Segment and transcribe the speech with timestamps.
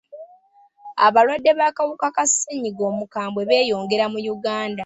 [1.05, 4.79] Abalwadde b'akawuka ka ssenyiga omukambwe beeyongera mu Uganda.